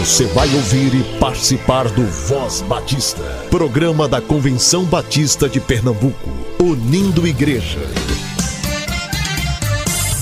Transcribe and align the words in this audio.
Você 0.00 0.24
vai 0.28 0.48
ouvir 0.54 0.94
e 0.94 1.18
participar 1.18 1.86
do 1.90 2.06
Voz 2.06 2.62
Batista, 2.62 3.22
programa 3.50 4.08
da 4.08 4.18
Convenção 4.18 4.82
Batista 4.82 5.46
de 5.46 5.60
Pernambuco, 5.60 6.30
unindo 6.58 7.26
igreja. 7.26 7.78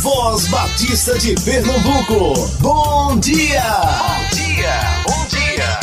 Voz 0.00 0.48
Batista 0.48 1.16
de 1.16 1.36
Pernambuco, 1.44 2.34
bom 2.60 3.20
dia! 3.20 3.62
Bom 3.62 4.36
dia, 4.36 4.80
bom 5.06 5.28
dia! 5.28 5.80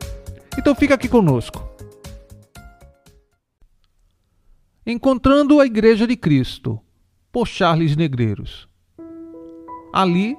Então 0.58 0.75
fica 0.75 0.92
aqui 0.92 1.08
conosco. 1.08 1.66
Encontrando 4.86 5.58
a 5.58 5.64
Igreja 5.64 6.06
de 6.06 6.14
Cristo, 6.19 6.78
por 7.33 7.47
Charles 7.47 7.97
Negreiros. 7.97 8.69
Ali, 9.91 10.36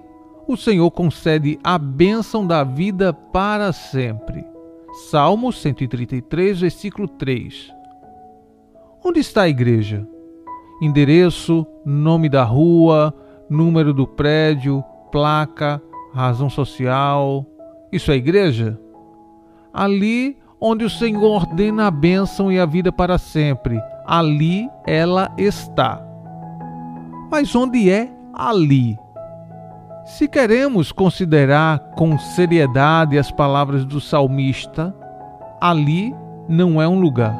o 0.47 0.55
Senhor 0.55 0.91
concede 0.91 1.57
a 1.63 1.79
bênção 1.79 2.45
da 2.45 2.63
vida 2.63 3.11
para 3.11 3.73
sempre. 3.73 4.45
Salmo 5.09 5.51
133, 5.51 6.59
versículo 6.59 7.07
3. 7.07 7.73
Onde 9.03 9.21
está 9.21 9.41
a 9.41 9.49
igreja? 9.49 10.07
Endereço, 10.79 11.65
nome 11.83 12.29
da 12.29 12.43
rua, 12.43 13.11
número 13.49 13.93
do 13.93 14.05
prédio, 14.05 14.83
placa, 15.11 15.81
razão 16.13 16.49
social. 16.49 17.45
Isso 17.91 18.11
é 18.11 18.15
igreja? 18.15 18.79
Ali 19.73 20.37
onde 20.61 20.83
o 20.83 20.89
Senhor 20.89 21.23
ordena 21.23 21.87
a 21.87 21.91
bênção 21.91 22.51
e 22.51 22.59
a 22.59 22.65
vida 22.65 22.91
para 22.91 23.17
sempre, 23.17 23.81
ali 24.05 24.69
ela 24.85 25.31
está. 25.37 26.03
Mas 27.31 27.55
onde 27.55 27.89
é 27.89 28.11
ali? 28.33 28.97
Se 30.05 30.27
queremos 30.27 30.91
considerar 30.91 31.79
com 31.95 32.17
seriedade 32.17 33.17
as 33.17 33.31
palavras 33.31 33.85
do 33.85 34.01
salmista, 34.01 34.93
ali 35.61 36.13
não 36.47 36.81
é 36.81 36.87
um 36.87 36.99
lugar, 36.99 37.37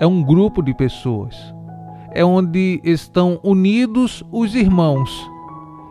é 0.00 0.06
um 0.06 0.22
grupo 0.22 0.62
de 0.62 0.72
pessoas 0.74 1.54
é 2.12 2.24
onde 2.24 2.80
estão 2.84 3.38
unidos 3.42 4.22
os 4.32 4.54
irmãos. 4.54 5.10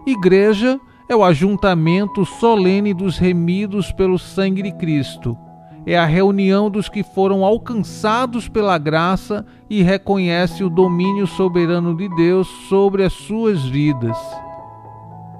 Igreja 0.05 0.79
é 1.09 1.15
o 1.15 1.23
ajuntamento 1.23 2.25
solene 2.25 2.93
dos 2.93 3.17
remidos 3.17 3.91
pelo 3.91 4.17
sangue 4.17 4.61
de 4.61 4.71
Cristo. 4.73 5.37
É 5.85 5.97
a 5.97 6.05
reunião 6.05 6.69
dos 6.69 6.89
que 6.89 7.01
foram 7.01 7.45
alcançados 7.45 8.49
pela 8.49 8.77
graça 8.77 9.45
e 9.69 9.81
reconhece 9.81 10.63
o 10.63 10.69
domínio 10.69 11.25
soberano 11.25 11.95
de 11.95 12.09
Deus 12.15 12.47
sobre 12.67 13.03
as 13.03 13.13
suas 13.13 13.63
vidas. 13.63 14.17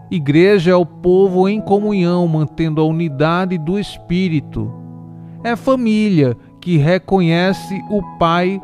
Igreja 0.09 0.71
é 0.71 0.75
o 0.75 0.85
povo 0.85 1.49
em 1.49 1.59
comunhão, 1.59 2.25
mantendo 2.29 2.79
a 2.79 2.85
unidade 2.85 3.57
do 3.57 3.77
Espírito. 3.77 4.71
É 5.43 5.53
família 5.57 6.37
que 6.61 6.77
reconhece 6.77 7.81
o 7.89 8.01
Pai 8.17 8.61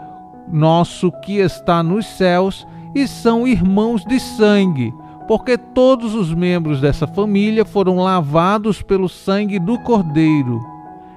nosso 0.51 1.11
que 1.11 1.37
está 1.37 1.81
nos 1.81 2.05
céus 2.05 2.67
e 2.93 3.07
são 3.07 3.47
irmãos 3.47 4.03
de 4.05 4.19
sangue, 4.19 4.93
porque 5.27 5.57
todos 5.57 6.13
os 6.13 6.33
membros 6.33 6.81
dessa 6.81 7.07
família 7.07 7.65
foram 7.65 7.97
lavados 7.97 8.81
pelo 8.81 9.09
sangue 9.09 9.57
do 9.59 9.79
Cordeiro. 9.79 10.59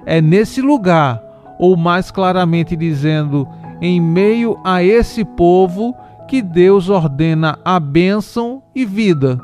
É 0.05 0.21
nesse 0.21 0.61
lugar, 0.61 1.21
ou 1.59 1.75
mais 1.75 2.09
claramente 2.09 2.75
dizendo, 2.75 3.47
em 3.81 3.99
meio 3.99 4.59
a 4.63 4.81
esse 4.81 5.23
povo, 5.23 5.93
que 6.27 6.41
Deus 6.41 6.89
ordena 6.89 7.59
a 7.63 7.79
bênção 7.79 8.63
e 8.73 8.85
vida. 8.85 9.39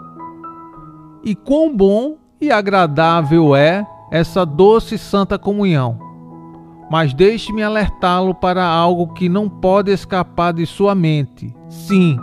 E 1.24 1.36
quão 1.36 1.76
bom 1.76 2.16
e 2.42 2.52
agradável 2.52 3.56
é 3.56 3.86
essa 4.12 4.46
doce 4.46 4.98
santa 4.98 5.38
comunhão 5.38 6.13
mas 6.94 7.12
deixe-me 7.12 7.64
alertá-lo 7.64 8.36
para 8.36 8.64
algo 8.64 9.08
que 9.14 9.28
não 9.28 9.50
pode 9.50 9.92
escapar 9.92 10.54
de 10.54 10.64
sua 10.64 10.94
mente. 10.94 11.52
Sim, 11.68 12.20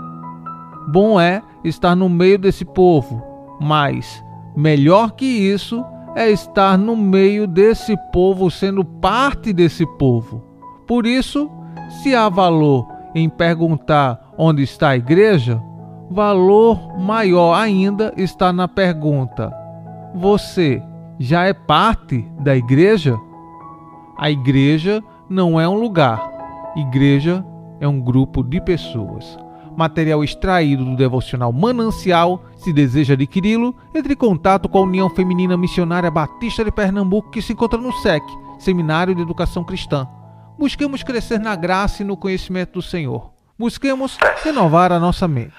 bom 0.92 1.20
é 1.20 1.42
estar 1.64 1.96
no 1.96 2.08
meio 2.08 2.38
desse 2.38 2.64
povo, 2.64 3.20
mas 3.60 4.24
melhor 4.56 5.10
que 5.10 5.24
isso 5.24 5.84
é 6.14 6.30
estar 6.30 6.78
no 6.78 6.94
meio 6.94 7.48
desse 7.48 7.96
povo, 8.12 8.48
sendo 8.48 8.84
parte 8.84 9.52
desse 9.52 9.84
povo. 9.98 10.40
Por 10.86 11.04
isso, 11.04 11.50
se 12.00 12.14
há 12.14 12.28
valor 12.28 12.86
em 13.12 13.28
perguntar 13.28 14.20
onde 14.38 14.62
está 14.62 14.90
a 14.90 14.96
igreja, 14.96 15.60
valor 16.08 16.96
maior 16.96 17.54
ainda 17.54 18.14
está 18.16 18.52
na 18.52 18.68
pergunta: 18.68 19.52
você 20.14 20.80
já 21.18 21.44
é 21.44 21.52
parte 21.52 22.24
da 22.38 22.54
igreja? 22.54 23.18
A 24.20 24.30
igreja 24.30 25.02
não 25.30 25.58
é 25.58 25.66
um 25.66 25.80
lugar, 25.80 26.20
igreja 26.76 27.42
é 27.80 27.88
um 27.88 27.98
grupo 27.98 28.44
de 28.44 28.60
pessoas. 28.60 29.38
Material 29.74 30.22
extraído 30.22 30.84
do 30.84 30.94
devocional 30.94 31.50
Manancial. 31.54 32.44
Se 32.54 32.70
deseja 32.70 33.14
adquiri-lo, 33.14 33.74
entre 33.94 34.12
em 34.12 34.16
contato 34.16 34.68
com 34.68 34.76
a 34.76 34.82
União 34.82 35.08
Feminina 35.08 35.56
Missionária 35.56 36.10
Batista 36.10 36.62
de 36.62 36.70
Pernambuco, 36.70 37.30
que 37.30 37.40
se 37.40 37.54
encontra 37.54 37.80
no 37.80 37.94
SEC, 37.94 38.22
Seminário 38.58 39.14
de 39.14 39.22
Educação 39.22 39.64
Cristã. 39.64 40.06
Busquemos 40.58 41.02
crescer 41.02 41.40
na 41.40 41.56
graça 41.56 42.02
e 42.02 42.04
no 42.04 42.14
conhecimento 42.14 42.74
do 42.74 42.82
Senhor. 42.82 43.30
Busquemos 43.58 44.18
renovar 44.44 44.92
a 44.92 45.00
nossa 45.00 45.26
mente. 45.26 45.54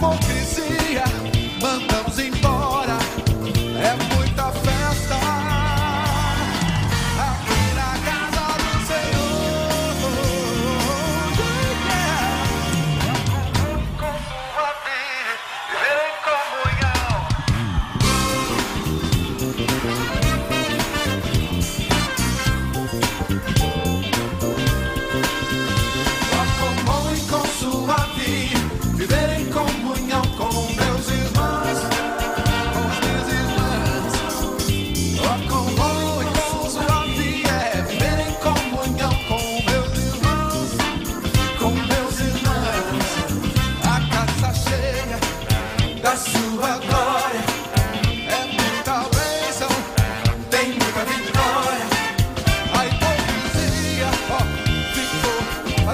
forget. 0.00 0.39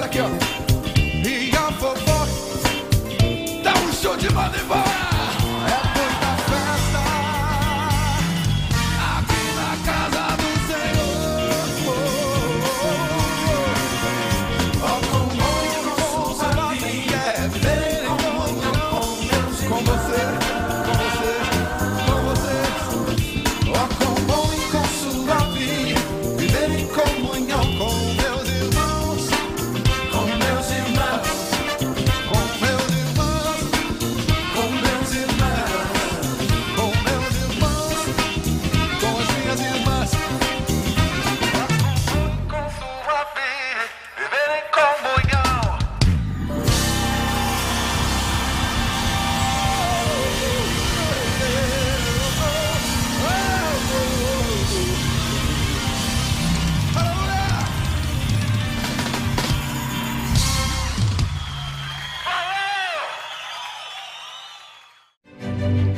Let's. 0.07 0.56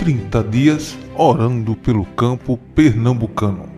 30 0.10 0.44
dias 0.46 0.98
orando 1.16 1.76
pelo 1.76 2.04
campo 2.04 2.58
pernambucano. 2.74 3.70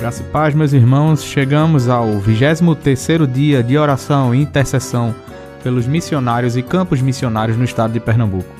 Graça 0.00 0.24
e 0.24 0.26
paz, 0.32 0.56
meus 0.56 0.72
irmãos, 0.72 1.22
chegamos 1.22 1.88
ao 1.88 2.08
23º 2.08 3.30
dia 3.30 3.62
de 3.62 3.78
oração 3.78 4.34
e 4.34 4.42
intercessão 4.42 5.14
pelos 5.62 5.86
missionários 5.86 6.56
e 6.56 6.64
campos 6.64 7.00
missionários 7.00 7.56
no 7.56 7.62
estado 7.62 7.92
de 7.92 8.00
Pernambuco. 8.00 8.52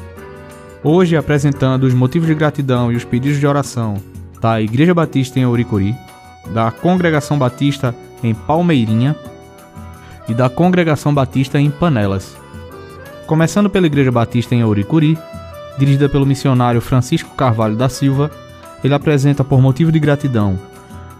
Hoje 0.84 1.16
apresentando 1.16 1.82
os 1.82 1.92
motivos 1.92 2.28
de 2.28 2.34
gratidão 2.36 2.92
e 2.92 2.94
os 2.94 3.04
pedidos 3.04 3.40
de 3.40 3.48
oração 3.48 3.96
da 4.40 4.62
Igreja 4.62 4.94
Batista 4.94 5.40
em 5.40 5.42
Auricuri, 5.42 5.92
da 6.54 6.70
Congregação 6.70 7.36
Batista 7.36 7.92
em 8.22 8.32
Palmeirinha 8.32 9.16
e 10.28 10.34
da 10.34 10.48
Congregação 10.48 11.12
Batista 11.12 11.60
em 11.60 11.68
Panelas. 11.68 12.39
Começando 13.30 13.70
pela 13.70 13.86
Igreja 13.86 14.10
Batista 14.10 14.56
em 14.56 14.62
Auricuri, 14.62 15.16
dirigida 15.78 16.08
pelo 16.08 16.26
missionário 16.26 16.80
Francisco 16.80 17.32
Carvalho 17.36 17.76
da 17.76 17.88
Silva, 17.88 18.28
ele 18.82 18.92
apresenta 18.92 19.44
por 19.44 19.62
motivo 19.62 19.92
de 19.92 20.00
gratidão 20.00 20.58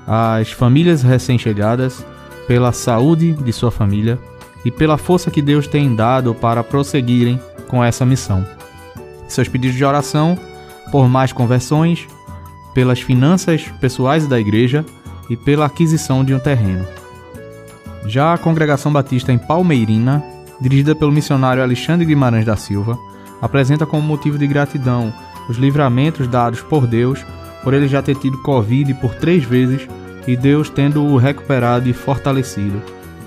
às 0.09 0.51
famílias 0.51 1.05
recém-chegadas, 1.05 2.05
pela 2.49 2.73
saúde 2.73 3.35
de 3.35 3.53
sua 3.53 3.71
família 3.71 4.19
e 4.65 4.73
pela 4.73 4.99
força 4.99 5.31
que 5.31 5.41
Deus 5.41 5.69
tem 5.69 5.95
dado 5.95 6.35
para 6.35 6.65
prosseguirem 6.65 7.41
com 7.69 7.83
essa 7.83 8.05
missão. 8.05 8.45
Seus 9.29 9.47
pedidos 9.47 9.77
de 9.77 9.85
oração 9.85 10.37
por 10.91 11.09
mais 11.09 11.33
conversões, 11.33 12.09
pelas 12.75 13.01
finanças 13.01 13.63
pessoais 13.81 14.27
da 14.27 14.41
igreja 14.41 14.85
e 15.29 15.37
pela 15.37 15.67
aquisição 15.67 16.25
de 16.25 16.35
um 16.35 16.41
terreno. 16.41 16.85
Já 18.05 18.35
a 18.35 18.39
Congregação 18.39 18.93
Batista 18.93 19.33
em 19.33 19.39
Palmeirina 19.39 20.40
dirigida 20.61 20.95
pelo 20.95 21.13
missionário 21.13 21.63
Alexandre 21.63 22.07
Guimarães 22.07 22.45
da 22.45 22.57
Silva, 22.57 22.99
apresenta 23.41 23.87
como 23.87 24.07
motivo 24.07 24.39
de 24.39 24.47
gratidão 24.47 25.13
os 25.49 25.57
livramentos 25.57 26.29
dados 26.29 26.61
por 26.61 26.87
Deus 26.87 27.25
por 27.63 27.75
ele 27.75 27.89
já 27.89 28.03
ter 28.03 28.17
tido 28.17 28.39
Covid 28.39 28.95
por 28.95 29.15
três 29.15 29.45
vezes 29.45 29.87
e 30.27 30.37
Deus 30.37 30.71
tendo-o 30.71 31.17
recuperado 31.17 31.89
e 31.89 31.93
fortalecido. 31.93 32.81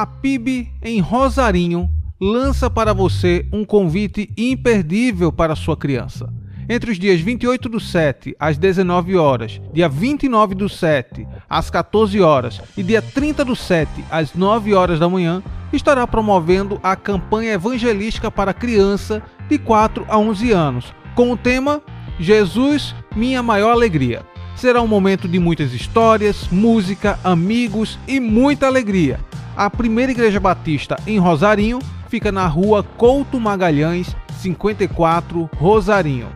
A 0.00 0.06
PIB 0.06 0.72
em 0.82 0.98
Rosarinho 0.98 1.86
lança 2.18 2.70
para 2.70 2.94
você 2.94 3.46
um 3.52 3.66
convite 3.66 4.32
imperdível 4.34 5.30
para 5.30 5.54
sua 5.54 5.76
criança. 5.76 6.32
Entre 6.66 6.90
os 6.90 6.98
dias 6.98 7.20
28 7.20 7.68
do 7.68 7.78
7 7.78 8.34
às 8.40 8.56
19 8.56 9.18
horas, 9.18 9.60
dia 9.74 9.90
29 9.90 10.54
do 10.54 10.70
7 10.70 11.28
às 11.50 11.68
14 11.68 12.18
horas 12.18 12.62
e 12.78 12.82
dia 12.82 13.02
30 13.02 13.44
do 13.44 13.54
7 13.54 14.02
às 14.10 14.32
9 14.32 14.72
horas 14.72 14.98
da 14.98 15.06
manhã, 15.06 15.42
estará 15.70 16.06
promovendo 16.06 16.80
a 16.82 16.96
campanha 16.96 17.52
evangelística 17.52 18.30
para 18.30 18.54
criança 18.54 19.22
de 19.50 19.58
4 19.58 20.06
a 20.08 20.16
11 20.16 20.50
anos, 20.50 20.94
com 21.14 21.30
o 21.30 21.36
tema 21.36 21.82
Jesus, 22.18 22.94
minha 23.14 23.42
maior 23.42 23.72
alegria. 23.72 24.22
Será 24.56 24.80
um 24.80 24.88
momento 24.88 25.28
de 25.28 25.38
muitas 25.38 25.74
histórias, 25.74 26.48
música, 26.50 27.18
amigos 27.22 27.98
e 28.08 28.18
muita 28.18 28.66
alegria. 28.66 29.20
A 29.60 29.68
primeira 29.68 30.10
igreja 30.10 30.40
batista 30.40 30.96
em 31.06 31.18
Rosarinho 31.18 31.80
fica 32.08 32.32
na 32.32 32.46
rua 32.46 32.82
Couto 32.82 33.38
Magalhães, 33.38 34.16
54, 34.38 35.50
Rosarinho. 35.54 36.28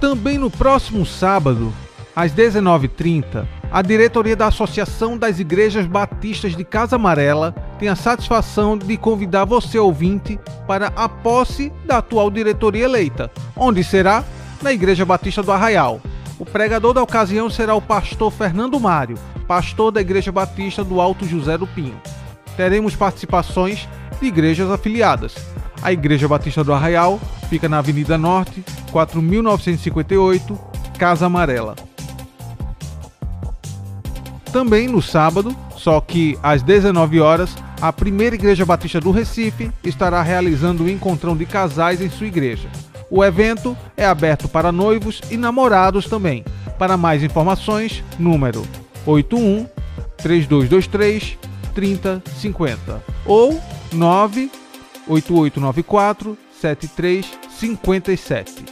Também 0.00 0.38
no 0.38 0.50
próximo 0.50 1.04
sábado, 1.04 1.74
às 2.16 2.32
19h30, 2.32 3.46
a 3.70 3.82
diretoria 3.82 4.34
da 4.34 4.46
Associação 4.46 5.18
das 5.18 5.38
Igrejas 5.38 5.84
Batistas 5.84 6.56
de 6.56 6.64
Casa 6.64 6.96
Amarela 6.96 7.54
tem 7.78 7.90
a 7.90 7.94
satisfação 7.94 8.78
de 8.78 8.96
convidar 8.96 9.44
você, 9.44 9.78
ouvinte, 9.78 10.40
para 10.66 10.86
a 10.96 11.06
posse 11.06 11.70
da 11.84 11.98
atual 11.98 12.30
diretoria 12.30 12.86
eleita, 12.86 13.30
onde 13.54 13.84
será 13.84 14.24
na 14.62 14.72
Igreja 14.72 15.04
Batista 15.04 15.42
do 15.42 15.52
Arraial. 15.52 16.00
O 16.38 16.44
pregador 16.46 16.94
da 16.94 17.02
ocasião 17.02 17.50
será 17.50 17.74
o 17.74 17.82
pastor 17.82 18.30
Fernando 18.30 18.78
Mário, 18.78 19.18
pastor 19.48 19.90
da 19.90 20.00
Igreja 20.00 20.30
Batista 20.30 20.84
do 20.84 21.00
Alto 21.00 21.26
José 21.26 21.58
do 21.58 21.66
Pinho. 21.66 22.00
Teremos 22.56 22.94
participações 22.94 23.88
de 24.20 24.26
igrejas 24.26 24.70
afiliadas. 24.70 25.34
A 25.82 25.92
Igreja 25.92 26.28
Batista 26.28 26.62
do 26.62 26.72
Arraial 26.72 27.20
fica 27.48 27.68
na 27.68 27.78
Avenida 27.78 28.16
Norte, 28.16 28.64
4958, 28.92 30.58
Casa 30.96 31.26
Amarela. 31.26 31.74
Também 34.52 34.88
no 34.88 35.02
sábado, 35.02 35.54
só 35.76 36.00
que 36.00 36.38
às 36.42 36.62
19 36.62 37.20
horas, 37.20 37.56
a 37.80 37.92
primeira 37.92 38.36
Igreja 38.36 38.64
Batista 38.64 39.00
do 39.00 39.10
Recife 39.10 39.70
estará 39.84 40.22
realizando 40.22 40.84
um 40.84 40.88
encontrão 40.88 41.36
de 41.36 41.46
casais 41.46 42.00
em 42.00 42.08
sua 42.08 42.26
igreja. 42.26 42.68
O 43.10 43.24
evento 43.24 43.76
é 43.96 44.04
aberto 44.04 44.48
para 44.48 44.70
noivos 44.70 45.22
e 45.30 45.36
namorados 45.36 46.06
também. 46.06 46.44
Para 46.78 46.96
mais 46.96 47.22
informações, 47.22 48.02
número 48.18 48.66
81 49.06 49.66
3223 50.16 51.38
3050 51.74 53.02
ou 53.24 53.60
98894 53.92 56.36
7357. 56.60 58.64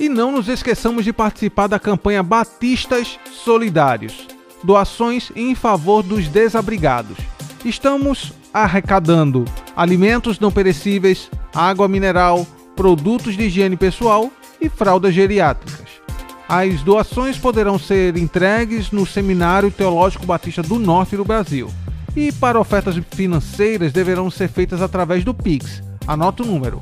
E 0.00 0.08
não 0.08 0.30
nos 0.32 0.48
esqueçamos 0.48 1.04
de 1.04 1.12
participar 1.12 1.66
da 1.66 1.78
campanha 1.78 2.22
Batistas 2.22 3.18
Solidários 3.32 4.26
doações 4.62 5.30
em 5.34 5.54
favor 5.54 6.02
dos 6.02 6.28
desabrigados. 6.28 7.16
Estamos 7.64 8.32
arrecadando 8.52 9.44
alimentos 9.76 10.38
não 10.38 10.50
perecíveis, 10.50 11.30
água 11.54 11.88
mineral, 11.88 12.46
produtos 12.74 13.36
de 13.36 13.44
higiene 13.44 13.76
pessoal 13.76 14.30
e 14.60 14.68
fraldas 14.68 15.14
geriátricas. 15.14 15.88
As 16.48 16.82
doações 16.82 17.36
poderão 17.36 17.78
ser 17.78 18.16
entregues 18.16 18.90
no 18.90 19.04
Seminário 19.04 19.70
Teológico 19.70 20.24
Batista 20.24 20.62
do 20.62 20.78
Norte 20.78 21.16
do 21.16 21.24
Brasil. 21.24 21.70
E 22.16 22.32
para 22.32 22.58
ofertas 22.58 22.96
financeiras 23.10 23.92
deverão 23.92 24.30
ser 24.30 24.48
feitas 24.48 24.80
através 24.80 25.24
do 25.24 25.34
Pix. 25.34 25.82
Anota 26.06 26.42
o 26.42 26.46
número: 26.46 26.80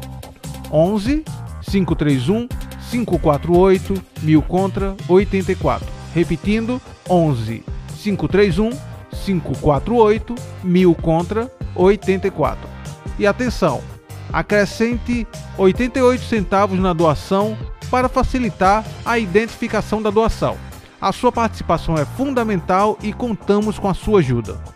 11 0.70 1.24
531 1.68 2.46
548 2.90 4.02
1000 4.22 4.42
contra 4.42 4.96
84. 5.08 5.86
Repetindo: 6.14 6.80
11 7.10 7.64
531 8.02 8.70
548 9.24 10.34
1000 10.62 10.94
contra 10.96 11.50
84. 11.74 12.68
E 13.18 13.26
atenção, 13.26 13.82
acrescente 14.32 15.26
88 15.56 16.24
centavos 16.24 16.78
na 16.78 16.92
doação 16.92 17.56
para 17.90 18.08
facilitar 18.08 18.84
a 19.04 19.18
identificação 19.18 20.02
da 20.02 20.10
doação. 20.10 20.56
A 21.00 21.12
sua 21.12 21.30
participação 21.30 21.96
é 21.96 22.04
fundamental 22.04 22.98
e 23.02 23.12
contamos 23.12 23.78
com 23.78 23.88
a 23.88 23.94
sua 23.94 24.20
ajuda. 24.20 24.75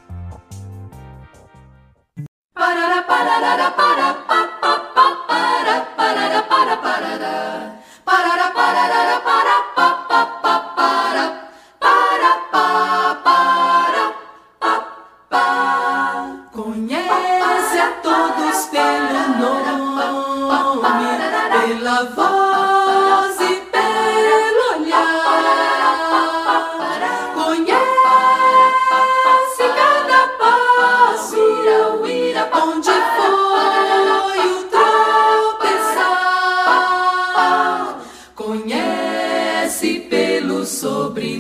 conhece 39.81 40.01
pelo 40.01 40.67
sobrenome 40.67 41.35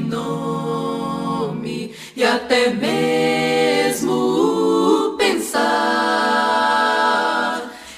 e 2.16 2.25
até 2.25 2.70
mesmo 2.70 4.14
pensar. 5.18 5.61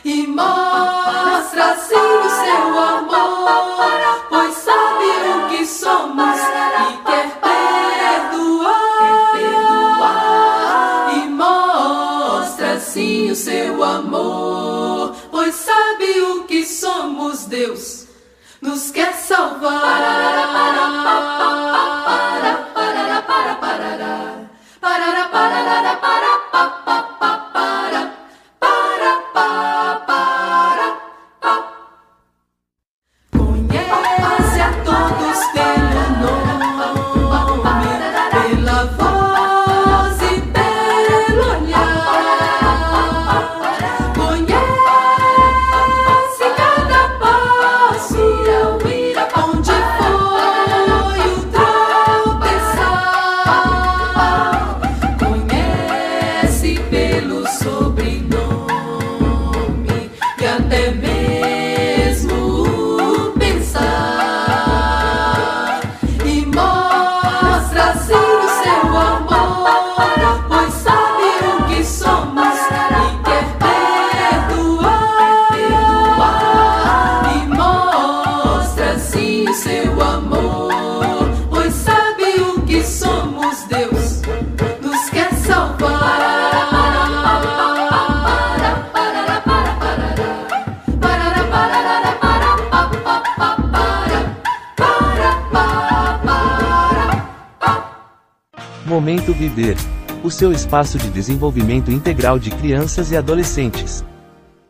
E 0.05 0.27
mostra 0.27 1.73
assim 1.73 1.95
o 1.95 2.29
seu 2.29 2.77
amor, 2.79 4.27
pois 4.29 4.53
sabe 4.55 5.07
o 5.31 5.49
que 5.49 5.65
somos 5.65 6.39
e 6.39 6.97
quer 7.07 7.39
perdoar. 7.41 8.99
Quer 8.99 9.31
perdoar. 9.39 11.13
E 11.17 11.19
mostra 11.29 12.73
assim 12.73 13.31
o 13.31 13.37
seu 13.37 13.85
amor, 13.85 15.15
pois 15.31 15.55
sabe 15.55 16.21
o 16.21 16.43
que 16.45 16.67
somos, 16.67 17.47
Deus. 17.47 18.03
Nos 18.61 18.91
quer 18.93 19.15
salvar. 19.33 20.82
Momento 98.93 99.33
Viver 99.33 99.75
o 100.23 100.31
seu 100.31 100.53
espaço 100.53 100.99
de 100.99 101.09
desenvolvimento 101.09 101.91
integral 101.91 102.39
de 102.39 102.51
crianças 102.51 103.11
e 103.11 103.17
adolescentes. 103.17 104.05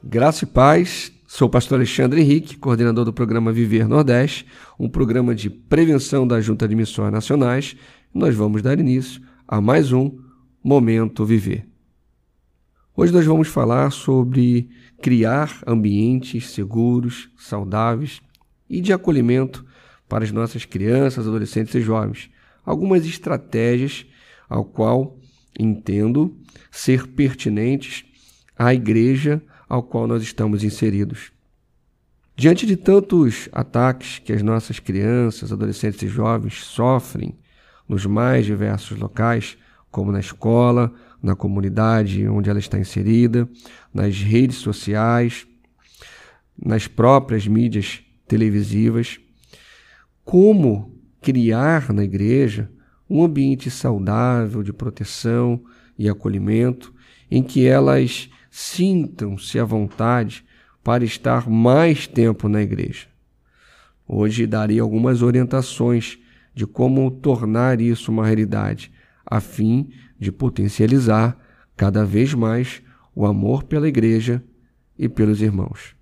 Graça 0.00 0.44
e 0.44 0.46
paz, 0.46 1.12
sou 1.26 1.48
o 1.48 1.50
pastor 1.50 1.78
Alexandre 1.78 2.20
Henrique, 2.20 2.56
coordenador 2.56 3.04
do 3.04 3.12
programa 3.12 3.52
Viver 3.52 3.88
Nordeste, 3.88 4.46
um 4.78 4.88
programa 4.88 5.34
de 5.34 5.50
prevenção 5.50 6.24
da 6.24 6.40
Junta 6.40 6.68
de 6.68 6.76
Missões 6.76 7.10
Nacionais. 7.10 7.74
Nós 8.14 8.32
vamos 8.32 8.62
dar 8.62 8.78
início 8.78 9.20
a 9.46 9.60
mais 9.60 9.90
um 9.90 10.16
Momento 10.62 11.24
Viver. 11.24 11.66
Hoje 12.96 13.12
nós 13.12 13.26
vamos 13.26 13.48
falar 13.48 13.90
sobre 13.90 14.70
criar 15.02 15.52
ambientes 15.66 16.50
seguros, 16.50 17.28
saudáveis 17.36 18.20
e 18.70 18.80
de 18.80 18.92
acolhimento 18.92 19.66
para 20.08 20.22
as 20.22 20.30
nossas 20.30 20.64
crianças, 20.64 21.26
adolescentes 21.26 21.74
e 21.74 21.80
jovens. 21.80 22.30
Algumas 22.64 23.04
estratégias 23.04 24.06
ao 24.48 24.64
qual 24.64 25.18
entendo 25.58 26.36
ser 26.70 27.06
pertinentes 27.06 28.04
à 28.58 28.72
igreja 28.72 29.42
ao 29.68 29.82
qual 29.82 30.06
nós 30.06 30.22
estamos 30.22 30.62
inseridos. 30.62 31.32
Diante 32.36 32.66
de 32.66 32.76
tantos 32.76 33.48
ataques 33.52 34.18
que 34.18 34.32
as 34.32 34.42
nossas 34.42 34.78
crianças, 34.78 35.52
adolescentes 35.52 36.02
e 36.02 36.08
jovens 36.08 36.64
sofrem 36.64 37.38
nos 37.88 38.06
mais 38.06 38.46
diversos 38.46 38.98
locais, 38.98 39.56
como 39.90 40.10
na 40.10 40.20
escola, 40.20 40.92
na 41.22 41.36
comunidade 41.36 42.26
onde 42.26 42.48
ela 42.48 42.58
está 42.58 42.78
inserida, 42.78 43.48
nas 43.92 44.18
redes 44.18 44.56
sociais, 44.56 45.46
nas 46.60 46.86
próprias 46.86 47.46
mídias 47.46 48.02
televisivas, 48.26 49.20
como 50.24 50.98
criar 51.20 51.92
na 51.92 52.02
igreja 52.02 52.70
um 53.12 53.22
ambiente 53.22 53.70
saudável 53.70 54.62
de 54.62 54.72
proteção 54.72 55.62
e 55.98 56.08
acolhimento, 56.08 56.94
em 57.30 57.42
que 57.42 57.66
elas 57.66 58.30
sintam-se 58.50 59.58
à 59.58 59.64
vontade 59.64 60.42
para 60.82 61.04
estar 61.04 61.46
mais 61.46 62.06
tempo 62.06 62.48
na 62.48 62.62
igreja. 62.62 63.08
Hoje 64.08 64.46
darei 64.46 64.80
algumas 64.80 65.20
orientações 65.20 66.18
de 66.54 66.66
como 66.66 67.10
tornar 67.10 67.82
isso 67.82 68.10
uma 68.10 68.24
realidade, 68.24 68.90
a 69.26 69.40
fim 69.40 69.90
de 70.18 70.32
potencializar 70.32 71.36
cada 71.76 72.06
vez 72.06 72.32
mais 72.32 72.82
o 73.14 73.26
amor 73.26 73.64
pela 73.64 73.88
igreja 73.88 74.42
e 74.98 75.06
pelos 75.06 75.42
irmãos. 75.42 75.94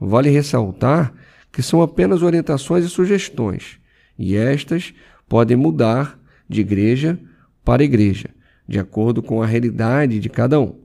Vale 0.00 0.30
ressaltar 0.30 1.12
que 1.50 1.62
são 1.62 1.82
apenas 1.82 2.22
orientações 2.22 2.84
e 2.84 2.88
sugestões, 2.88 3.80
e 4.16 4.36
estas 4.36 4.94
podem 5.28 5.56
mudar 5.56 6.17
de 6.48 6.60
igreja 6.60 7.20
para 7.64 7.84
igreja, 7.84 8.30
de 8.66 8.78
acordo 8.78 9.22
com 9.22 9.42
a 9.42 9.46
realidade 9.46 10.18
de 10.18 10.28
cada 10.28 10.58
um, 10.60 10.80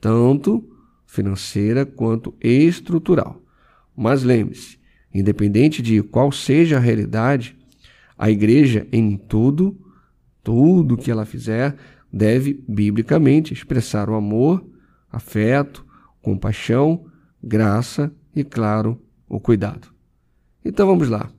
tanto 0.00 0.64
financeira 1.06 1.84
quanto 1.84 2.34
estrutural. 2.40 3.42
Mas 3.96 4.22
lembre-se, 4.22 4.78
independente 5.12 5.82
de 5.82 6.02
qual 6.02 6.30
seja 6.30 6.76
a 6.76 6.80
realidade, 6.80 7.56
a 8.16 8.30
igreja 8.30 8.86
em 8.92 9.16
tudo, 9.16 9.76
tudo 10.42 10.96
que 10.96 11.10
ela 11.10 11.24
fizer, 11.24 11.76
deve 12.12 12.64
biblicamente 12.68 13.52
expressar 13.52 14.08
o 14.08 14.14
amor, 14.14 14.64
afeto, 15.10 15.84
compaixão, 16.22 17.06
graça 17.42 18.12
e, 18.34 18.44
claro, 18.44 19.00
o 19.28 19.40
cuidado. 19.40 19.88
Então 20.64 20.86
vamos 20.86 21.08
lá. 21.08 21.30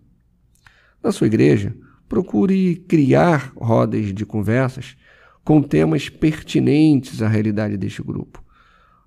Na 1.03 1.11
sua 1.11 1.27
igreja, 1.27 1.75
procure 2.11 2.75
criar 2.89 3.53
rodas 3.55 4.13
de 4.13 4.25
conversas 4.25 4.97
com 5.45 5.63
temas 5.63 6.09
pertinentes 6.09 7.21
à 7.21 7.27
realidade 7.29 7.77
deste 7.77 8.03
grupo, 8.03 8.43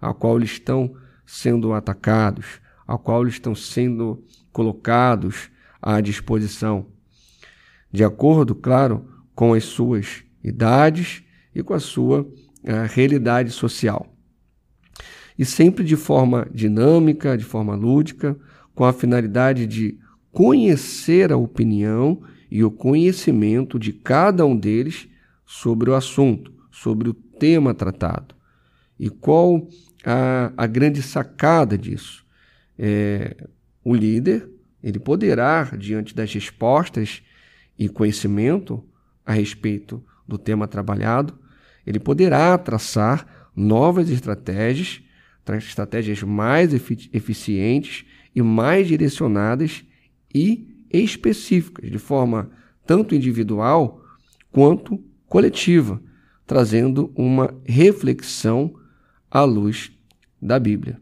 a 0.00 0.14
qual 0.14 0.38
eles 0.38 0.52
estão 0.52 0.96
sendo 1.26 1.74
atacados, 1.74 2.62
a 2.88 2.96
qual 2.96 3.20
eles 3.20 3.34
estão 3.34 3.54
sendo 3.54 4.24
colocados 4.50 5.50
à 5.82 6.00
disposição, 6.00 6.86
de 7.92 8.02
acordo, 8.02 8.54
claro, 8.54 9.06
com 9.34 9.52
as 9.52 9.64
suas 9.64 10.24
idades 10.42 11.22
e 11.54 11.62
com 11.62 11.74
a 11.74 11.80
sua 11.80 12.26
a 12.66 12.70
eh, 12.70 12.86
realidade 12.86 13.50
social. 13.50 14.16
E 15.38 15.44
sempre 15.44 15.84
de 15.84 15.94
forma 15.94 16.48
dinâmica, 16.50 17.36
de 17.36 17.44
forma 17.44 17.74
lúdica, 17.74 18.34
com 18.74 18.82
a 18.82 18.94
finalidade 18.94 19.66
de 19.66 19.98
conhecer 20.32 21.30
a 21.30 21.36
opinião 21.36 22.22
e 22.54 22.62
o 22.62 22.70
conhecimento 22.70 23.80
de 23.80 23.92
cada 23.92 24.46
um 24.46 24.56
deles 24.56 25.08
sobre 25.44 25.90
o 25.90 25.94
assunto, 25.96 26.52
sobre 26.70 27.08
o 27.08 27.12
tema 27.12 27.74
tratado. 27.74 28.32
E 28.96 29.10
qual 29.10 29.66
a, 30.04 30.52
a 30.56 30.64
grande 30.64 31.02
sacada 31.02 31.76
disso? 31.76 32.24
É, 32.78 33.48
o 33.82 33.92
líder 33.92 34.48
ele 34.80 35.00
poderá, 35.00 35.64
diante 35.76 36.14
das 36.14 36.32
respostas 36.32 37.24
e 37.76 37.88
conhecimento 37.88 38.84
a 39.26 39.32
respeito 39.32 40.00
do 40.24 40.38
tema 40.38 40.68
trabalhado, 40.68 41.36
ele 41.84 41.98
poderá 41.98 42.56
traçar 42.56 43.50
novas 43.56 44.08
estratégias, 44.10 45.02
estratégias 45.58 46.22
mais 46.22 46.72
eficientes 46.72 48.04
e 48.32 48.40
mais 48.40 48.86
direcionadas 48.86 49.84
e 50.32 50.72
específicas, 50.96 51.90
de 51.90 51.98
forma 51.98 52.50
tanto 52.86 53.14
individual 53.14 54.02
quanto 54.52 55.02
coletiva, 55.26 56.00
trazendo 56.46 57.12
uma 57.16 57.54
reflexão 57.64 58.74
à 59.30 59.42
luz 59.42 59.90
da 60.40 60.58
Bíblia. 60.58 61.00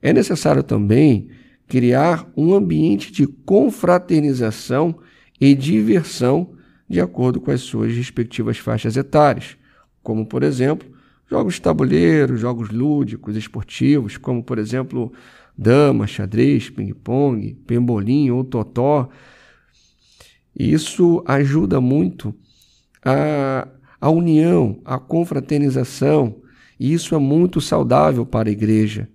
É 0.00 0.12
necessário 0.12 0.62
também 0.62 1.30
criar 1.68 2.30
um 2.36 2.54
ambiente 2.54 3.12
de 3.12 3.26
confraternização 3.26 4.98
e 5.40 5.54
diversão 5.54 6.54
de 6.88 7.00
acordo 7.00 7.40
com 7.40 7.50
as 7.50 7.62
suas 7.62 7.96
respectivas 7.96 8.58
faixas 8.58 8.96
etárias, 8.96 9.56
como, 10.02 10.26
por 10.26 10.42
exemplo, 10.42 10.86
jogos 11.30 11.54
de 11.54 11.62
tabuleiro, 11.62 12.36
jogos 12.36 12.68
lúdicos, 12.68 13.36
esportivos, 13.36 14.18
como, 14.18 14.44
por 14.44 14.58
exemplo, 14.58 15.10
dama, 15.56 16.06
xadrez, 16.06 16.70
ping-pong, 16.70 17.54
pembolim 17.66 18.30
ou 18.30 18.44
totó. 18.44 19.08
Isso 20.58 21.22
ajuda 21.26 21.80
muito 21.80 22.34
a, 23.04 23.68
a 24.00 24.10
união, 24.10 24.80
a 24.84 24.98
confraternização, 24.98 26.36
e 26.78 26.92
isso 26.92 27.14
é 27.14 27.18
muito 27.18 27.60
saudável 27.60 28.26
para 28.26 28.48
a 28.48 28.52
igreja. 28.52 29.08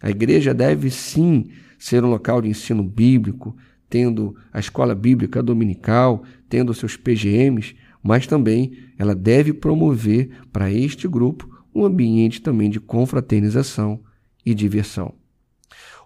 A 0.00 0.10
igreja 0.10 0.54
deve 0.54 0.90
sim 0.90 1.50
ser 1.78 2.04
um 2.04 2.10
local 2.10 2.40
de 2.40 2.48
ensino 2.48 2.82
bíblico, 2.82 3.56
tendo 3.88 4.36
a 4.52 4.58
escola 4.58 4.94
bíblica 4.94 5.42
dominical, 5.42 6.22
tendo 6.48 6.74
seus 6.74 6.96
PGMs, 6.96 7.76
mas 8.02 8.26
também 8.26 8.72
ela 8.98 9.14
deve 9.14 9.52
promover 9.52 10.30
para 10.52 10.70
este 10.70 11.08
grupo 11.08 11.48
um 11.74 11.84
ambiente 11.84 12.40
também 12.40 12.70
de 12.70 12.80
confraternização 12.80 14.00
e 14.44 14.54
diversão. 14.54 15.14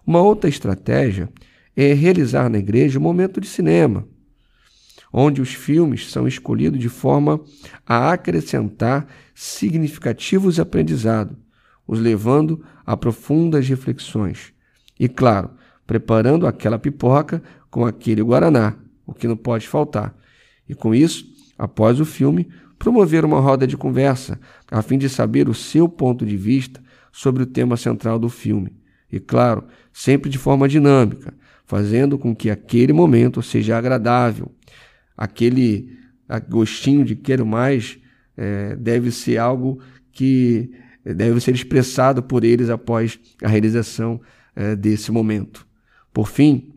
Uma 0.05 0.21
outra 0.21 0.49
estratégia 0.49 1.29
é 1.75 1.93
realizar 1.93 2.49
na 2.49 2.57
igreja 2.57 2.99
um 2.99 3.01
momento 3.01 3.39
de 3.39 3.47
cinema, 3.47 4.07
onde 5.11 5.41
os 5.41 5.53
filmes 5.53 6.09
são 6.09 6.27
escolhidos 6.27 6.79
de 6.79 6.89
forma 6.89 7.41
a 7.85 8.11
acrescentar 8.11 9.07
significativos 9.33 10.59
aprendizados, 10.59 11.35
os 11.87 11.99
levando 11.99 12.63
a 12.85 12.95
profundas 12.95 13.67
reflexões. 13.67 14.53
E, 14.99 15.07
claro, 15.07 15.51
preparando 15.85 16.47
aquela 16.47 16.79
pipoca 16.79 17.41
com 17.69 17.85
aquele 17.85 18.21
guaraná, 18.21 18.75
o 19.05 19.13
que 19.13 19.27
não 19.27 19.35
pode 19.35 19.67
faltar. 19.67 20.15
E 20.67 20.75
com 20.75 20.95
isso, 20.95 21.25
após 21.57 21.99
o 21.99 22.05
filme, 22.05 22.49
promover 22.77 23.25
uma 23.25 23.39
roda 23.39 23.67
de 23.67 23.77
conversa, 23.77 24.39
a 24.69 24.81
fim 24.81 24.97
de 24.97 25.09
saber 25.09 25.49
o 25.49 25.53
seu 25.53 25.87
ponto 25.87 26.25
de 26.25 26.37
vista 26.37 26.81
sobre 27.11 27.43
o 27.43 27.45
tema 27.45 27.75
central 27.77 28.17
do 28.17 28.29
filme. 28.29 28.80
E, 29.11 29.19
claro, 29.19 29.65
sempre 29.91 30.29
de 30.29 30.37
forma 30.37 30.67
dinâmica, 30.67 31.33
fazendo 31.65 32.17
com 32.17 32.35
que 32.35 32.49
aquele 32.49 32.93
momento 32.93 33.41
seja 33.41 33.77
agradável. 33.77 34.51
Aquele 35.17 35.97
gostinho 36.49 37.03
de 37.03 37.15
quero 37.15 37.45
mais 37.45 37.99
é, 38.37 38.75
deve 38.75 39.11
ser 39.11 39.37
algo 39.37 39.81
que 40.11 40.71
deve 41.03 41.39
ser 41.41 41.53
expressado 41.53 42.21
por 42.21 42.43
eles 42.43 42.69
após 42.69 43.19
a 43.43 43.47
realização 43.47 44.21
é, 44.55 44.75
desse 44.75 45.11
momento. 45.11 45.67
Por 46.13 46.27
fim, 46.27 46.73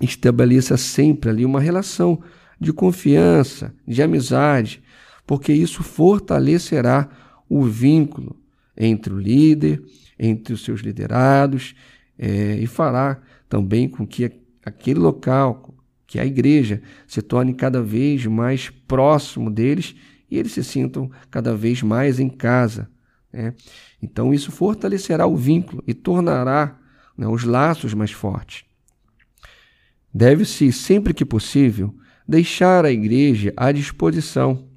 estabeleça 0.00 0.76
sempre 0.76 1.30
ali 1.30 1.44
uma 1.44 1.60
relação 1.60 2.22
de 2.60 2.72
confiança, 2.72 3.74
de 3.86 4.02
amizade, 4.02 4.82
porque 5.26 5.52
isso 5.52 5.82
fortalecerá 5.82 7.08
o 7.48 7.64
vínculo 7.64 8.36
entre 8.78 9.12
o 9.12 9.18
líder, 9.18 9.82
entre 10.18 10.54
os 10.54 10.64
seus 10.64 10.80
liderados 10.80 11.74
é, 12.18 12.56
e 12.56 12.66
fará 12.66 13.20
também 13.48 13.88
com 13.88 14.06
que 14.06 14.30
aquele 14.64 14.98
local, 15.00 15.74
que 16.06 16.18
a 16.18 16.24
igreja, 16.24 16.82
se 17.06 17.20
torne 17.20 17.54
cada 17.54 17.82
vez 17.82 18.24
mais 18.26 18.70
próximo 18.70 19.50
deles 19.50 19.94
e 20.30 20.38
eles 20.38 20.52
se 20.52 20.62
sintam 20.62 21.10
cada 21.30 21.54
vez 21.54 21.82
mais 21.82 22.20
em 22.20 22.28
casa. 22.28 22.90
Né? 23.32 23.54
Então, 24.02 24.32
isso 24.32 24.50
fortalecerá 24.50 25.26
o 25.26 25.36
vínculo 25.36 25.82
e 25.86 25.94
tornará 25.94 26.78
né, 27.16 27.26
os 27.26 27.44
laços 27.44 27.94
mais 27.94 28.12
fortes. 28.12 28.64
Deve-se, 30.12 30.72
sempre 30.72 31.14
que 31.14 31.24
possível, 31.24 31.94
deixar 32.26 32.84
a 32.84 32.92
igreja 32.92 33.52
à 33.56 33.72
disposição 33.72 34.68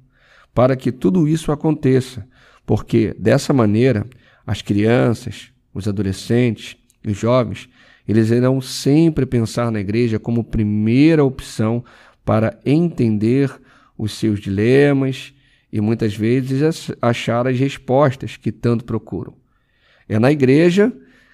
para 0.54 0.76
que 0.76 0.92
tudo 0.92 1.26
isso 1.26 1.50
aconteça, 1.50 2.26
porque 2.66 3.14
dessa 3.18 3.52
maneira 3.52 4.06
as 4.46 4.62
crianças, 4.62 5.52
os 5.72 5.86
adolescentes 5.86 6.76
e 7.04 7.10
os 7.10 7.18
jovens, 7.18 7.68
eles 8.06 8.30
irão 8.30 8.60
sempre 8.60 9.24
pensar 9.24 9.70
na 9.70 9.80
igreja 9.80 10.18
como 10.18 10.44
primeira 10.44 11.24
opção 11.24 11.84
para 12.24 12.58
entender 12.64 13.50
os 13.96 14.12
seus 14.12 14.40
dilemas 14.40 15.32
e 15.72 15.80
muitas 15.80 16.14
vezes 16.14 16.90
achar 17.00 17.46
as 17.46 17.58
respostas 17.58 18.36
que 18.36 18.52
tanto 18.52 18.84
procuram. 18.84 19.34
É 20.08 20.18
na 20.18 20.30
igreja 20.30 20.92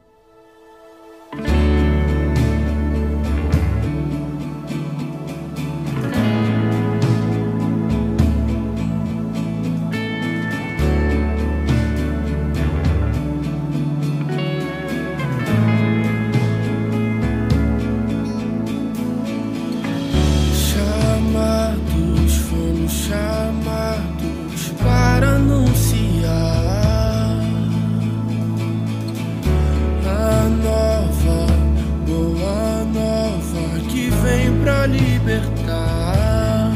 libertar 35.28 36.72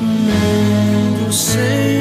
o 0.00 0.04
mundo 0.04 1.30
sem 1.30 1.99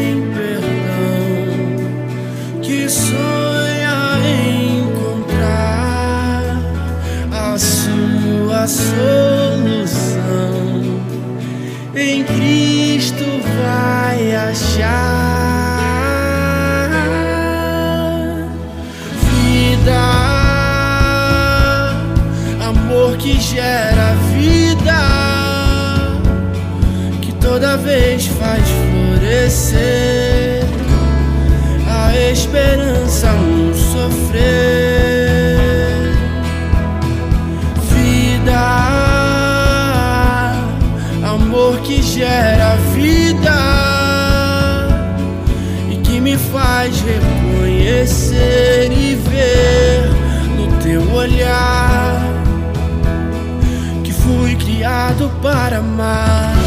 para 55.27 55.79
amar. 55.79 56.58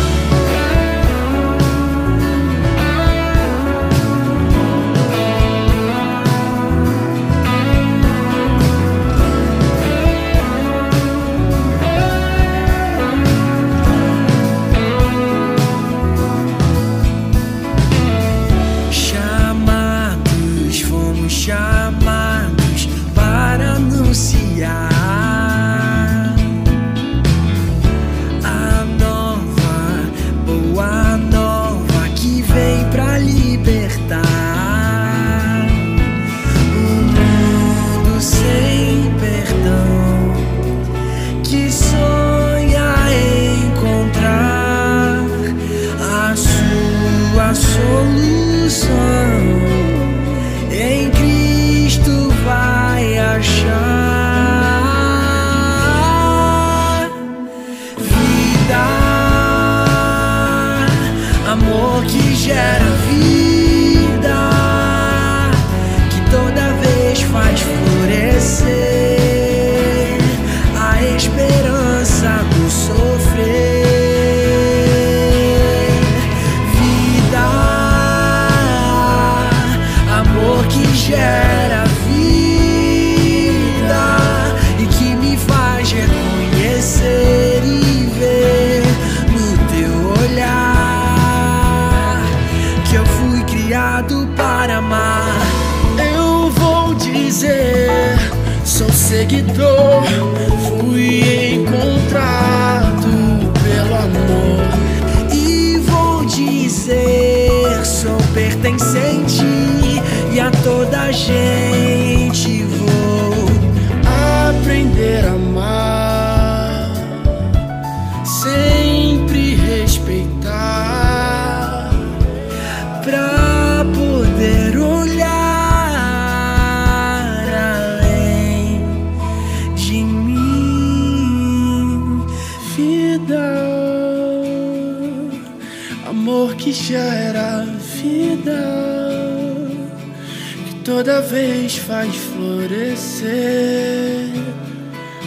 Toda 141.03 141.21
vez 141.21 141.79
faz 141.79 142.15
florescer 142.15 143.27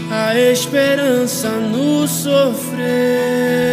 a 0.10 0.34
esperança 0.34 1.50
no 1.50 2.08
sofrer. 2.08 3.65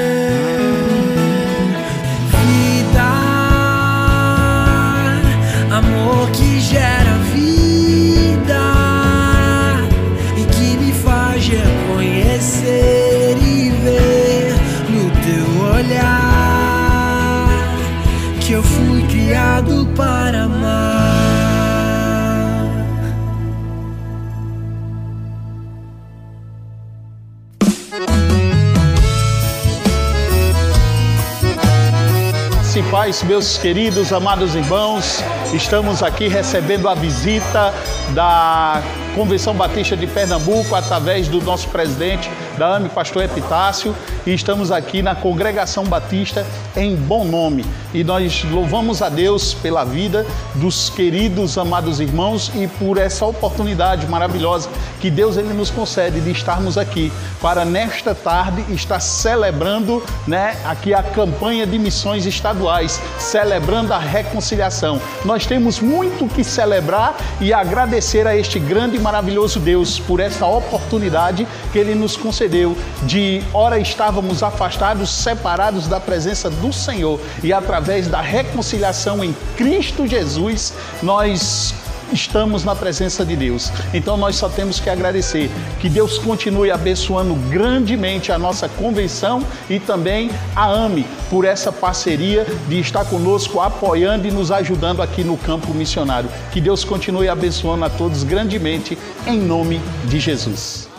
Meus 33.20 33.59
queridos, 33.59 34.11
amados 34.11 34.55
irmãos, 34.55 35.22
estamos 35.53 36.03
aqui 36.03 36.29
recebendo 36.29 36.88
a 36.88 36.94
visita 36.94 37.75
da 38.14 38.83
Convenção 39.14 39.55
Batista 39.55 39.96
de 39.96 40.07
Pernambuco 40.07 40.75
através 40.75 41.29
do 41.29 41.40
nosso 41.40 41.68
presidente 41.68 42.31
da 42.59 42.77
AME, 42.77 42.88
pastor 42.88 43.25
Epitácio, 43.25 43.94
e 44.27 44.33
estamos 44.33 44.70
aqui 44.70 45.03
na 45.03 45.14
Congregação 45.14 45.85
Batista 45.85 46.46
em 46.77 46.94
Bom 46.94 47.25
Nome. 47.25 47.64
E 47.92 48.05
nós 48.05 48.44
louvamos 48.51 49.03
a 49.03 49.09
Deus 49.09 49.55
pela 49.55 49.85
vida 49.85 50.27
dos 50.55 50.90
queridos, 50.90 51.57
amados 51.59 52.01
irmãos 52.01 52.51
e 52.55 52.66
por 52.66 52.98
essa 52.98 53.25
oportunidade 53.25 54.07
maravilhosa 54.07 54.68
que 55.01 55.11
Deus 55.11 55.37
ele 55.37 55.53
nos 55.53 55.70
concede 55.70 56.20
de 56.20 56.31
estarmos 56.31 56.79
aqui 56.79 57.12
para 57.40 57.64
nesta 57.64 58.14
tarde 58.14 58.64
estar 58.72 59.01
celebrando, 59.01 60.03
né, 60.27 60.57
aqui 60.64 60.94
a 60.94 61.03
campanha 61.03 61.66
de 61.66 61.79
missões 61.79 62.25
estaduais, 62.27 63.01
celebrando 63.18 63.92
a 63.92 63.98
reconciliação. 63.98 65.01
Nós 65.25 65.46
temos 65.46 65.81
muito 65.81 66.27
que 66.29 66.44
celebrar 66.44 67.16
e 67.40 67.53
agradecer 67.53 68.02
a 68.03 68.37
este 68.37 68.59
grande 68.59 68.97
e 68.97 69.01
maravilhoso 69.01 69.61
Deus 69.61 69.99
por 69.99 70.19
essa 70.19 70.45
oportunidade 70.45 71.47
que 71.73 71.79
ele 71.79 71.95
nos 71.95 72.17
concedeu 72.17 72.77
de 73.05 73.43
ora 73.55 73.79
estávamos 73.79 74.43
afastados, 74.43 75.11
separados 75.11 75.87
da 75.87 76.01
presença 76.01 76.51
do 76.51 76.73
Senhor 76.73 77.21
e 77.43 77.53
através 77.53 78.09
da 78.09 78.21
reconciliação 78.21 79.23
em 79.23 79.35
Cristo 79.57 80.07
Jesus, 80.07 80.75
nós 81.03 81.75
estamos 82.12 82.64
na 82.64 82.75
presença 82.75 83.25
de 83.25 83.35
Deus. 83.37 83.72
Então 83.92 84.16
nós 84.16 84.37
só 84.37 84.48
temos 84.48 84.79
que 84.79 84.90
agradecer. 84.90 85.51
Que 85.81 85.88
Deus 85.88 86.18
continue 86.18 86.70
abençoando 86.70 87.35
grandemente 87.48 88.31
a 88.31 88.38
nossa 88.38 88.68
convenção 88.68 89.42
e 89.68 89.79
também 89.81 90.31
a 90.55 90.66
AME 90.66 91.07
por 91.31 91.44
essa 91.44 91.72
parceria 91.72 92.46
de 92.68 92.81
estar 92.81 93.05
conosco, 93.05 93.61
apoiando 93.61 94.29
e 94.29 94.31
nos 94.31 94.51
ajudando 94.51 95.03
aqui 95.03 95.25
no 95.25 95.37
campo 95.37 95.72
missionário. 95.72 96.29
Que 96.53 96.61
Deus 96.61 96.85
continue 96.85 97.29
abençoando 97.29 97.85
a 97.85 97.90
todos 97.90 98.22
grandemente, 98.22 98.98
em 99.27 99.38
nome 99.38 99.81
de 100.05 100.20
Jesus. 100.20 100.91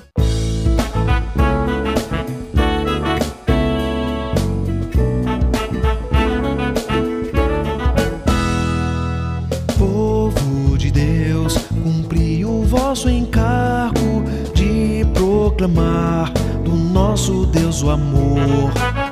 Do 16.64 16.76
nosso 16.76 17.46
Deus 17.46 17.82
o 17.82 17.90
amor. 17.90 18.72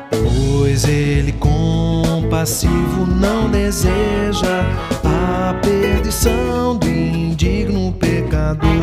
Pois 0.10 0.84
ele 0.84 1.32
compassivo 1.34 3.06
não 3.06 3.50
deseja 3.50 4.66
a 5.04 5.54
perdição 5.62 6.76
do 6.76 6.88
indigno 6.88 7.94
pecador. 7.94 8.81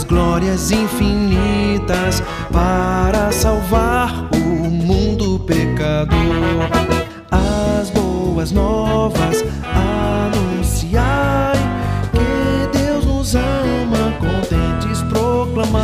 As 0.00 0.04
glórias 0.04 0.70
infinitas 0.70 2.22
para 2.50 3.30
salvar 3.30 4.30
o 4.32 4.70
mundo 4.70 5.38
pecador. 5.40 6.16
As 7.30 7.90
boas 7.90 8.50
novas 8.50 9.44
anunciai 9.74 11.58
que 12.12 12.78
Deus 12.78 13.04
nos 13.04 13.34
ama, 13.34 14.14
contentes 14.18 15.02
proclamai. 15.02 15.82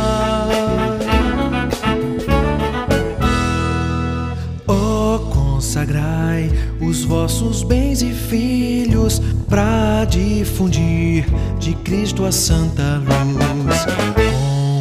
Ó, 4.67 5.19
consagrai 5.31 6.51
os 6.81 7.03
vossos 7.03 7.61
bens 7.61 8.01
e 8.01 8.11
filhos 8.11 9.21
para 9.57 10.05
difundir 10.05 11.25
de 11.57 11.73
Cristo 11.77 12.25
a 12.25 12.31
santa 12.31 13.01
luz. 13.01 13.87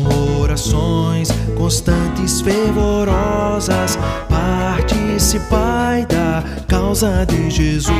Com 0.04 0.42
orações 0.42 1.30
constantes, 1.56 2.42
fervorosas, 2.42 3.98
participai 4.28 6.04
da 6.04 6.44
causa 6.68 7.24
de 7.24 7.48
Jesus. 7.50 7.94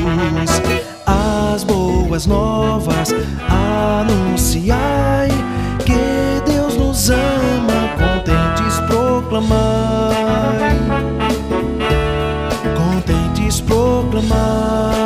As 1.06 1.64
boas 1.64 2.26
novas 2.26 3.08
anunciai 3.48 5.30
que 5.82 6.42
Deus 6.44 6.76
nos 6.76 7.08
ama, 7.08 7.88
contentes 7.96 8.78
proclamai 8.86 10.26
contentes 12.76 13.60
proclamar, 13.60 15.06